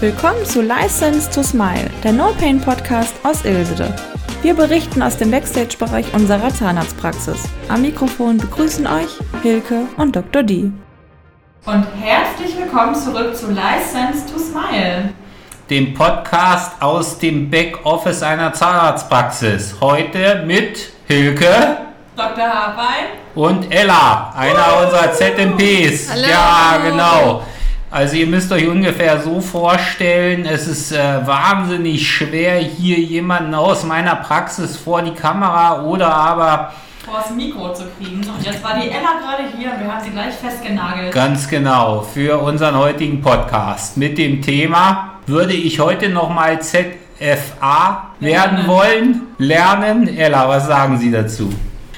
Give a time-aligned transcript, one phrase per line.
[0.00, 3.94] Willkommen zu License to Smile, der No Pain Podcast aus Ilsede.
[4.40, 7.42] Wir berichten aus dem Backstage-Bereich unserer Zahnarztpraxis.
[7.68, 9.10] Am Mikrofon begrüßen euch
[9.42, 10.42] Hilke und Dr.
[10.42, 10.72] D.
[11.66, 15.12] Und herzlich willkommen zurück zu License to Smile,
[15.68, 19.74] dem Podcast aus dem Backoffice einer Zahnarztpraxis.
[19.82, 21.76] Heute mit Hilke.
[22.16, 22.44] Dr.
[22.44, 23.04] Habein.
[23.34, 26.10] Und Ella, einer unserer ZMPs.
[26.10, 26.26] Hallo.
[26.26, 27.42] Ja, genau.
[27.92, 33.82] Also ihr müsst euch ungefähr so vorstellen, es ist äh, wahnsinnig schwer, hier jemanden aus
[33.82, 36.72] meiner Praxis vor die Kamera oder aber
[37.04, 38.18] Vor das Mikro zu kriegen.
[38.18, 41.12] Und jetzt war die Ella gerade hier und wir haben sie gleich festgenagelt.
[41.12, 48.68] ganz genau für unseren heutigen Podcast mit dem Thema, würde ich heute nochmal ZFA werden
[48.68, 49.22] wollen?
[49.38, 50.06] Lernen?
[50.16, 51.52] Ella, was sagen Sie dazu?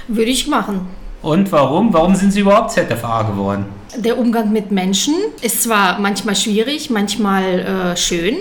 [0.08, 0.88] Würde ich machen.
[1.20, 1.92] Und warum?
[1.92, 3.81] Warum sind Sie überhaupt ZFA geworden?
[3.96, 8.36] Der Umgang mit Menschen ist zwar manchmal schwierig, manchmal äh, schön,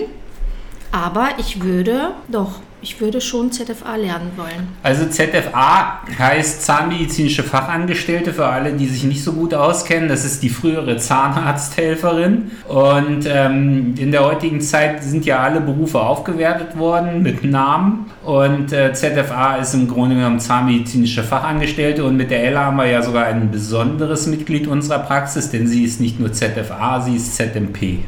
[0.90, 4.68] aber ich würde doch, ich würde schon ZFA lernen wollen.
[4.82, 10.08] Also ZFA heißt Zahnmedizinische Fachangestellte für alle, die sich nicht so gut auskennen.
[10.08, 12.50] Das ist die frühere Zahnarzthelferin.
[12.68, 18.10] Und ähm, in der heutigen Zeit sind ja alle Berufe aufgewertet worden mit Namen.
[18.24, 22.04] Und äh, ZFA ist im Grunde genommen Zahnmedizinische Fachangestellte.
[22.04, 25.84] Und mit der Ella haben wir ja sogar ein besonderes Mitglied unserer Praxis, denn sie
[25.84, 28.00] ist nicht nur ZFA, sie ist ZMP.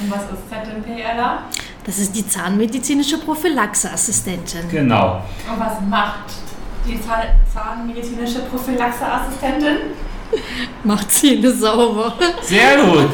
[0.00, 1.44] Und was ist ZMP, Ella?
[1.88, 4.68] Das ist die zahnmedizinische Prophylaxeassistentin.
[4.70, 5.22] Genau.
[5.50, 6.34] Und was macht
[6.86, 9.76] die Zahn zahnmedizinische Prophylaxeassistentin?
[10.84, 12.12] Macht Zähne sauber.
[12.42, 13.08] Sehr gut.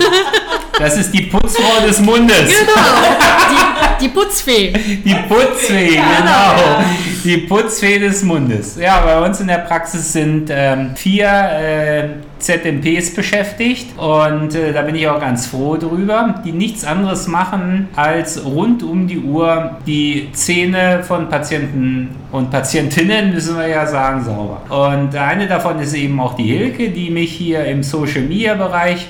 [0.76, 2.48] Das ist die Putzfrau des Mundes.
[2.48, 3.12] Genau,
[3.48, 4.72] die, die Putzfee.
[4.72, 6.82] Die Putzfee, genau.
[7.24, 8.76] Die Putzfee des Mundes.
[8.78, 12.08] Ja, bei uns in der Praxis sind ähm, vier äh,
[12.38, 17.88] ZMPs beschäftigt und äh, da bin ich auch ganz froh drüber, die nichts anderes machen,
[17.96, 24.22] als rund um die Uhr die Zähne von Patienten und Patientinnen, müssen wir ja sagen,
[24.22, 24.60] sauber.
[24.68, 29.08] Und eine davon ist eben auch die Hilke, die mich hier im Social Media Bereich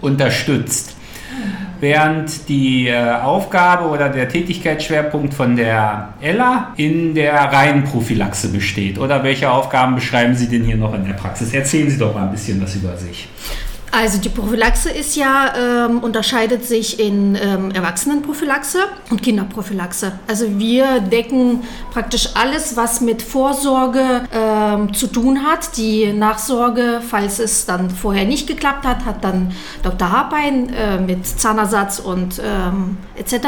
[0.00, 0.91] unterstützt.
[1.82, 9.00] Während die äh, Aufgabe oder der Tätigkeitsschwerpunkt von der Ella in der reinen Prophylaxe besteht.
[9.00, 11.52] Oder welche Aufgaben beschreiben Sie denn hier noch in der Praxis?
[11.52, 13.28] Erzählen Sie doch mal ein bisschen was über sich.
[13.94, 18.78] Also die Prophylaxe ist ja, ähm, unterscheidet sich in ähm, Erwachsenenprophylaxe
[19.10, 20.12] und Kinderprophylaxe.
[20.26, 21.60] Also wir decken
[21.92, 25.76] praktisch alles, was mit Vorsorge ähm, zu tun hat.
[25.76, 30.10] Die Nachsorge, falls es dann vorher nicht geklappt hat, hat dann Dr.
[30.10, 33.46] Harpein äh, mit Zahnersatz und ähm, etc.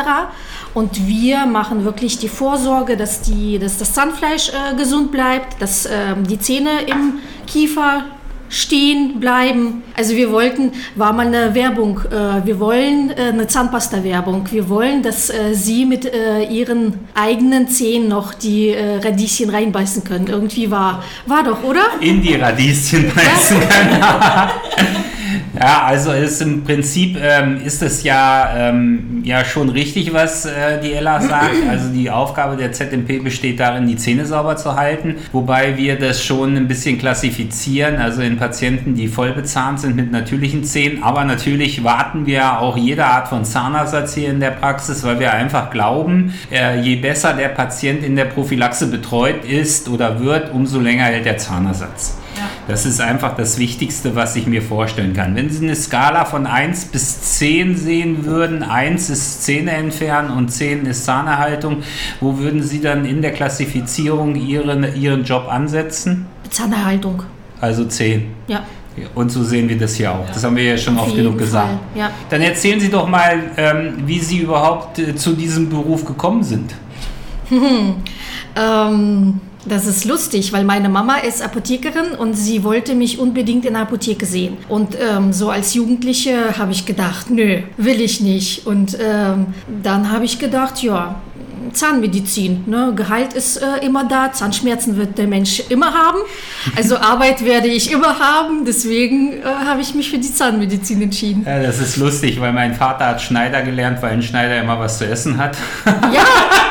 [0.74, 5.88] Und wir machen wirklich die Vorsorge, dass, die, dass das Zahnfleisch äh, gesund bleibt, dass
[5.90, 8.04] ähm, die Zähne im Kiefer
[8.54, 9.82] stehen bleiben.
[9.96, 14.46] Also wir wollten, war mal eine Werbung, äh, wir wollen äh, eine Zahnpasta-Werbung.
[14.50, 20.26] Wir wollen, dass äh, Sie mit Ihren eigenen Zähnen noch die Radieschen reinbeißen können.
[20.26, 21.82] Irgendwie war, war doch, oder?
[22.00, 24.50] In die Radieschen beißen kann.
[25.58, 30.80] Ja, also ist im Prinzip ähm, ist es ja, ähm, ja schon richtig, was äh,
[30.82, 31.54] die Ella sagt.
[31.68, 36.24] Also die Aufgabe der ZMP besteht darin, die Zähne sauber zu halten, wobei wir das
[36.24, 41.02] schon ein bisschen klassifizieren, also in Patienten, die voll bezahnt sind mit natürlichen Zähnen.
[41.02, 45.32] Aber natürlich warten wir auch jede Art von Zahnersatz hier in der Praxis, weil wir
[45.32, 50.80] einfach glauben, äh, je besser der Patient in der Prophylaxe betreut ist oder wird, umso
[50.80, 52.18] länger hält der Zahnersatz.
[52.66, 55.36] Das ist einfach das Wichtigste, was ich mir vorstellen kann.
[55.36, 60.48] Wenn Sie eine Skala von 1 bis 10 sehen würden, 1 ist Zähne entfernen und
[60.48, 61.82] 10 ist Zahnerhaltung,
[62.20, 66.26] wo würden Sie dann in der Klassifizierung Ihren, Ihren Job ansetzen?
[66.48, 67.22] Zahnerhaltung.
[67.60, 68.32] Also 10.
[68.46, 68.62] Ja.
[69.14, 70.26] Und so sehen wir das hier auch.
[70.28, 71.78] Das haben wir ja schon Auf oft genug gesagt.
[71.94, 72.10] Ja.
[72.30, 76.74] Dann erzählen Sie doch mal, ähm, wie Sie überhaupt äh, zu diesem Beruf gekommen sind.
[78.56, 83.74] Ähm, das ist lustig, weil meine Mama ist Apothekerin und sie wollte mich unbedingt in
[83.74, 84.56] der Apotheke sehen.
[84.68, 88.66] Und ähm, so als Jugendliche habe ich gedacht, nö, will ich nicht.
[88.66, 89.46] Und ähm,
[89.82, 91.16] dann habe ich gedacht, ja,
[91.72, 92.92] Zahnmedizin, ne?
[92.94, 96.18] Gehalt ist äh, immer da, Zahnschmerzen wird der Mensch immer haben,
[96.76, 101.44] also Arbeit werde ich immer haben, deswegen äh, habe ich mich für die Zahnmedizin entschieden.
[101.46, 104.98] Ja, das ist lustig, weil mein Vater hat Schneider gelernt, weil ein Schneider immer was
[104.98, 105.56] zu essen hat.
[106.12, 106.24] Ja,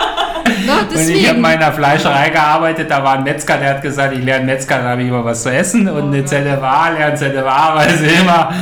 [0.93, 1.35] ne, Und ich habe deswegen.
[1.35, 4.87] in meiner Fleischerei gearbeitet, da war ein Metzger, der hat gesagt, ich lerne Metzger, dann
[4.87, 5.87] habe ich immer was zu essen.
[5.89, 8.53] Und eine ZFA lernt ZFA, weil sie immer,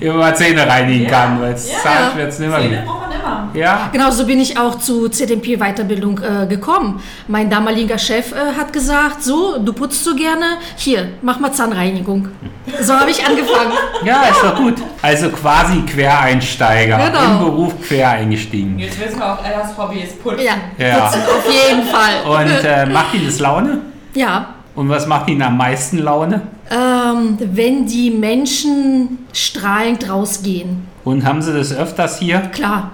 [0.00, 2.10] immer Zähne reinigen kann, weil es Ja.
[2.16, 2.84] Immer Zähne gibt.
[2.84, 3.05] braucht man immer.
[3.26, 3.48] Ja.
[3.54, 3.88] Ja.
[3.92, 7.02] Genau so bin ich auch zu ZMP-Weiterbildung äh, gekommen.
[7.28, 10.44] Mein damaliger Chef äh, hat gesagt, so, du putzt so gerne,
[10.76, 12.28] hier, mach mal Zahnreinigung.
[12.80, 13.72] So habe ich angefangen.
[14.04, 14.74] Ja, ist doch gut.
[15.02, 16.98] Also quasi Quereinsteiger.
[16.98, 17.24] Genau.
[17.24, 18.78] Im Beruf quer eingestiegen.
[18.78, 20.40] Jetzt wissen wir auch, Ellas Hobby ist Putzen.
[20.44, 21.00] Ja, Ja.
[21.06, 22.44] putzen auf jeden Fall.
[22.44, 23.78] Und äh, macht Ihnen das Laune?
[24.14, 26.42] Ja, Und was macht Ihnen am meisten Laune?
[26.70, 30.86] ähm, wenn die Menschen strahlend rausgehen.
[31.06, 32.40] Und haben Sie das öfters hier?
[32.52, 32.90] Klar,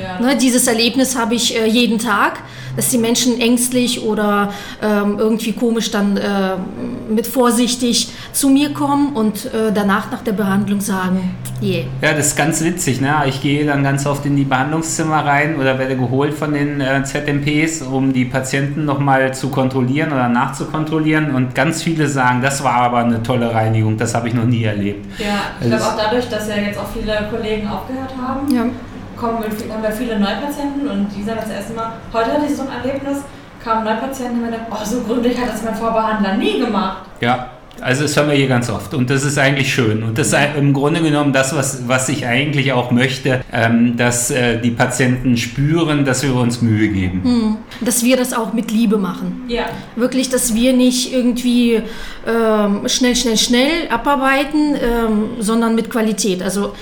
[0.00, 0.20] Ja.
[0.24, 2.38] Ne, dieses Erlebnis habe ich äh, jeden Tag,
[2.76, 4.50] dass die Menschen ängstlich oder
[4.82, 6.50] ähm, irgendwie komisch dann äh,
[7.10, 11.84] mit vorsichtig zu mir kommen und äh, danach nach der Behandlung sagen, yeah.
[12.02, 13.00] Ja, das ist ganz witzig.
[13.00, 13.14] Ne?
[13.26, 17.02] Ich gehe dann ganz oft in die Behandlungszimmer rein oder werde geholt von den äh,
[17.02, 21.34] ZMPs, um die Patienten nochmal zu kontrollieren oder nachzukontrollieren.
[21.34, 24.64] Und ganz viele sagen, das war aber eine tolle Reinigung, das habe ich noch nie
[24.64, 25.06] erlebt.
[25.18, 25.26] Ja,
[25.60, 28.64] ich glaube Das- auch dadurch, dass ja jetzt auch viele Kollegen aufgehört haben, Ja.
[29.16, 32.56] kommen wir, haben wir viele Neupatienten und die sagen das erste Mal, heute hatte ich
[32.56, 33.18] so ein Erlebnis,
[33.62, 36.98] kamen Neupatienten und haben gedacht, oh, so gründlich hat das mein Vorbehandler nie gemacht.
[37.20, 37.50] Ja,
[37.80, 40.38] also das hören wir hier ganz oft und das ist eigentlich schön und das ist
[40.56, 45.36] im Grunde genommen das, was, was ich eigentlich auch möchte, ähm, dass äh, die Patienten
[45.36, 47.58] spüren, dass wir uns Mühe geben.
[47.82, 49.42] Dass wir das auch mit Liebe machen.
[49.48, 49.64] Ja.
[49.94, 51.82] Wirklich, dass wir nicht irgendwie
[52.26, 56.42] ähm, schnell, schnell, schnell abarbeiten, ähm, sondern mit Qualität.
[56.42, 56.72] Also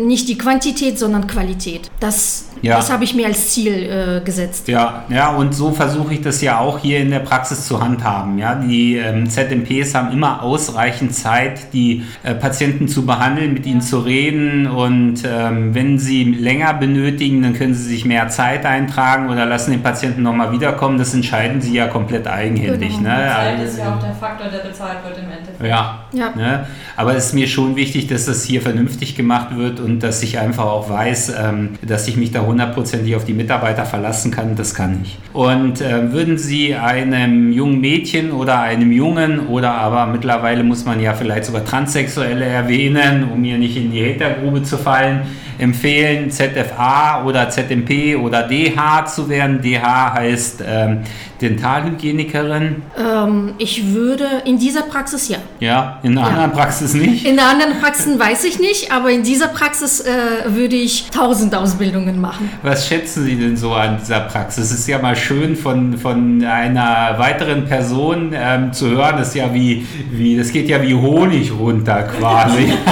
[0.00, 1.90] nicht die Quantität, sondern Qualität.
[2.00, 2.76] Das, Ja.
[2.76, 4.68] das habe ich mir als Ziel äh, gesetzt.
[4.68, 8.38] Ja, ja, und so versuche ich das ja auch hier in der Praxis zu handhaben.
[8.38, 13.80] Ja, die ähm, ZMPs haben immer ausreichend Zeit, die äh, Patienten zu behandeln, mit ihnen
[13.82, 19.28] zu reden und ähm, wenn sie länger benötigen, dann können sie sich mehr Zeit eintragen
[19.28, 20.98] oder lassen den Patienten nochmal wiederkommen.
[20.98, 22.96] Das entscheiden sie ja komplett eigenhändig.
[22.96, 23.08] Genau.
[23.10, 23.16] Ne?
[23.34, 25.64] Zeit Also- ist ja auch der Faktor, der bezahlt wird im Endeffekt.
[25.64, 25.98] ja.
[26.14, 26.30] Ja.
[26.36, 26.66] Ne?
[26.96, 30.38] Aber es ist mir schon wichtig, dass das hier vernünftig gemacht wird und dass ich
[30.38, 34.56] einfach auch weiß, ähm, dass ich mich da hundertprozentig auf die Mitarbeiter verlassen kann.
[34.56, 35.18] Das kann ich.
[35.32, 41.00] Und äh, würden Sie einem jungen Mädchen oder einem Jungen oder aber mittlerweile muss man
[41.00, 45.22] ja vielleicht sogar Transsexuelle erwähnen, um hier nicht in die Hatergrube zu fallen,
[45.58, 49.60] empfehlen, ZFA oder ZMP oder DH zu werden?
[49.62, 51.00] DH heißt ähm,
[51.40, 52.82] Dentalhygienikerin.
[52.98, 55.38] Ähm, ich würde in dieser Praxis ja.
[55.60, 56.26] Ja, in einer Ja.
[56.34, 57.24] anderen Praxis nicht.
[57.26, 60.10] In der anderen Praxen weiß ich nicht, aber in dieser Praxis äh,
[60.46, 62.50] würde ich tausend Ausbildungen machen.
[62.62, 64.70] Was schätzen Sie denn so an dieser Praxis?
[64.70, 69.34] Es ist ja mal schön von, von einer weiteren Person ähm, zu hören, das ist
[69.34, 72.72] ja wie, wie, das geht ja wie Honig runter quasi.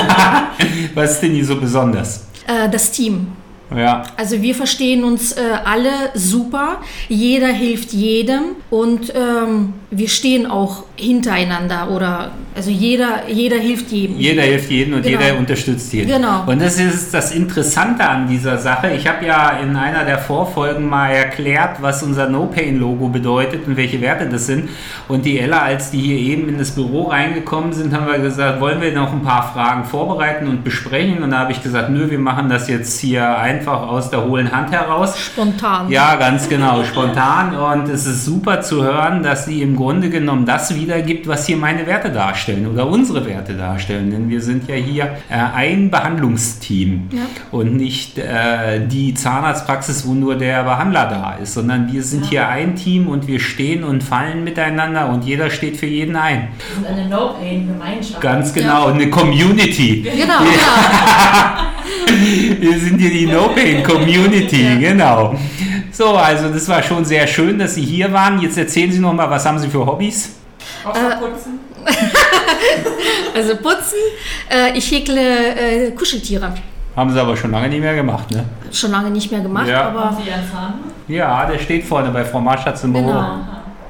[0.95, 2.27] Was ist denn hier so besonders?
[2.51, 3.29] Äh, das Team.
[3.75, 8.57] Ja, Also wir verstehen uns äh, alle super, jeder hilft jedem.
[8.69, 14.17] Und ähm, wir stehen auch hintereinander oder also jeder, jeder hilft jedem.
[14.19, 15.21] jeder hilft jedem und Genau.
[15.21, 16.09] jeder unterstützt jeden.
[16.09, 16.45] Genau.
[16.47, 18.91] Und das ist das Interessante an dieser Sache.
[18.91, 24.01] Ich habe ja in einer der Vorfolgen mal erklärt, was unser No-Pain-Logo bedeutet und welche
[24.01, 24.69] Werte das sind.
[25.09, 28.61] Und die Ella, als die hier eben in das Büro reingekommen sind, haben wir gesagt,
[28.61, 31.23] wollen wir noch ein paar Fragen vorbereiten und besprechen?
[31.23, 34.53] Und da habe ich gesagt, nö, wir machen das jetzt hier einfach aus der hohlen
[34.53, 35.19] Hand heraus.
[35.19, 35.91] Spontan.
[35.91, 37.57] Ja, ganz genau, spontan.
[37.57, 41.57] Und es ist super zu hören, dass sie im Grunde genommen das wiedergibt, was hier
[41.57, 44.11] meine Werte darstellen oder unsere Werte darstellen.
[44.11, 47.23] Denn wir sind ja hier äh, ein Behandlungsteam Ja.
[47.51, 52.47] und nicht äh, die Zahnarztpraxis, wo nur der Behandler da ist, sondern wir sind hier
[52.47, 56.49] ein Team und wir stehen und fallen miteinander und jeder steht für jeden ein.
[56.59, 58.21] Wir sind eine No-Pain-Gemeinschaft.
[58.21, 60.03] Ganz genau, eine Community.
[60.03, 61.71] Genau, genau.
[62.61, 65.37] Wir sind hier die No Pain Community, genau.
[66.01, 68.41] So, also das war schon sehr schön, dass Sie hier waren.
[68.41, 70.35] Jetzt erzählen Sie noch mal, was haben Sie für Hobbys?
[70.83, 71.61] Außer putzen.
[73.35, 73.99] Also putzen,
[74.51, 76.55] äh, ich häkle äh, Kuscheltiere.
[76.97, 78.45] Haben Sie aber schon lange nicht mehr gemacht, ne?
[78.73, 79.85] Schon lange nicht mehr gemacht, Ja.
[79.85, 80.75] Haben aber, Sie Ihren Zahn?
[81.07, 83.07] Ja, der steht vorne bei Frau Marschatz im Büro.
[83.07, 83.37] Genau.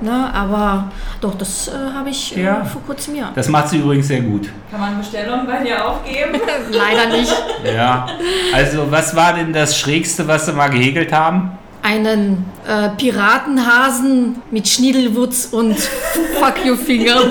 [0.01, 0.91] ne, aber
[1.21, 2.65] doch, das äh, habe ich äh, Ja.
[2.65, 3.31] vor kurzem ja.
[3.37, 4.49] Das macht sie übrigens sehr gut.
[4.71, 6.41] Kann man Bestellungen bei dir aufgeben?
[6.73, 7.33] Leider nicht.
[7.73, 8.07] Ja.
[8.53, 11.53] Also, was war denn das Schrägste, was Sie mal gehegelt haben?
[11.83, 15.77] Einen äh, Piratenhasen mit Schniedelwutz und
[16.39, 17.23] Fuck you Finger.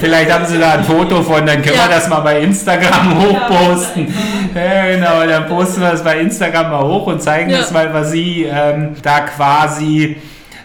[0.00, 1.88] Vielleicht haben Sie da ein Foto von, dann können Ja.
[1.88, 4.12] wir das mal bei Instagram hochposten.
[4.54, 7.58] Ja, genau, dann posten wir das bei Instagram mal hoch und zeigen Ja.
[7.58, 10.16] das mal, was Sie ähm, da quasi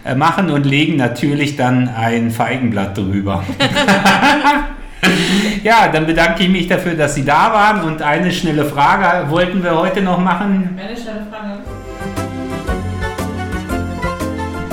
[0.04, 3.44] äh, machen und legen natürlich dann ein Feigenblatt drüber.
[5.64, 9.64] ja, dann bedanke ich mich dafür, dass Sie da waren und eine schnelle Frage wollten
[9.64, 10.78] wir heute noch machen.
[10.80, 11.60] Eine schnelle Frage.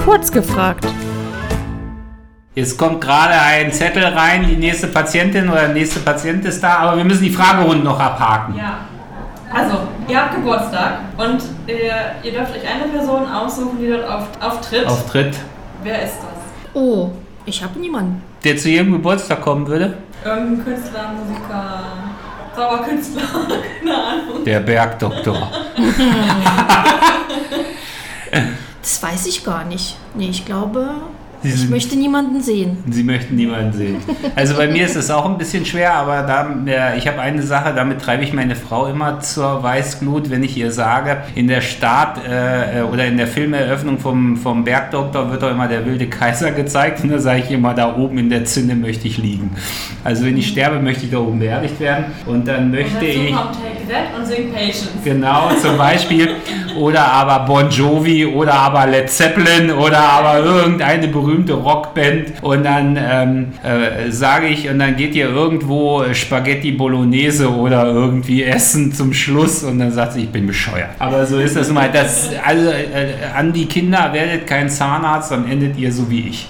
[0.05, 0.87] Kurz gefragt.
[2.55, 6.79] Jetzt kommt gerade ein Zettel rein, die nächste Patientin oder der nächste Patient ist da,
[6.79, 8.57] aber wir müssen die Fragerunde noch abhaken.
[8.59, 8.79] Ja.
[9.55, 14.27] Also, ihr habt Geburtstag und ihr, ihr dürft euch eine Person aussuchen, die dort auf,
[14.41, 14.87] auftritt.
[14.87, 15.37] Auftritt,
[15.83, 16.75] Wer ist das?
[16.75, 17.11] Oh,
[17.45, 18.23] ich habe niemanden.
[18.45, 19.99] der zu ihrem Geburtstag kommen würde?
[20.25, 21.83] Irgendein Künstler, Musiker,
[22.55, 23.23] Zauberkünstler,
[23.79, 24.45] keine Ahnung.
[24.45, 25.51] Der Bergdoktor.
[28.81, 29.97] Das weiß ich gar nicht.
[30.15, 30.91] Nee, ich glaube,
[31.43, 32.79] Sie ich möchte niemanden sehen.
[32.89, 33.97] Sie möchten niemanden sehen.
[34.37, 37.43] Also bei mir ist es auch ein bisschen schwer, aber da, äh, ich habe eine
[37.43, 41.61] Sache, damit treibe ich meine Frau immer zur Weißglut, wenn ich ihr sage, in der
[41.61, 46.07] Start äh, äh, oder in der Filmeröffnung vom, vom Bergdoktor wird doch immer der wilde
[46.07, 49.51] Kaiser gezeigt und da sage ich immer, da oben in der Zinne möchte ich liegen.
[50.05, 53.35] Also wenn ich sterbe, möchte ich da oben beerdigt werden und dann möchte ich...
[53.35, 53.57] kommt
[53.89, 54.91] That und Sing Patience.
[55.05, 56.37] Genau, zum Beispiel.
[56.77, 62.43] Oder aber Bon Jovi oder aber Led Zeppelin oder aber irgendeine berühmte Rockband.
[62.43, 68.43] Und dann ähm, äh, sage ich, und dann geht ihr irgendwo Spaghetti Bolognese oder irgendwie
[68.45, 70.91] essen zum Schluss und dann sagt sie, ich bin bescheuert.
[70.99, 71.91] Aber so ist das mal.
[71.93, 76.49] Das, also äh, an die Kinder, werdet kein Zahnarzt, dann endet ihr so wie ich.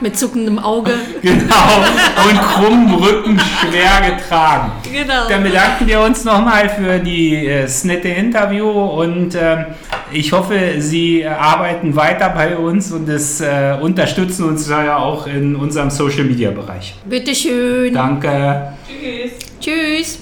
[0.00, 0.92] Mit zuckendem Auge.
[1.22, 1.84] Genau.
[2.28, 4.72] Und krummem Rücken schwer getragen.
[4.92, 5.28] Genau.
[5.28, 9.66] Dann bedanken wir uns nochmal für die, äh, das nette Interview und ähm,
[10.12, 15.56] ich hoffe, Sie arbeiten weiter bei uns und es äh, unterstützen uns ja auch in
[15.56, 16.94] unserem Social Media Bereich.
[17.04, 17.92] Bitteschön.
[17.92, 18.72] Danke.
[18.86, 19.32] Tschüss.
[19.60, 20.18] Tschüss.